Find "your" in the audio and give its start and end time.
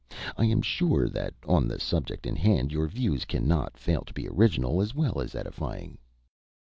2.71-2.87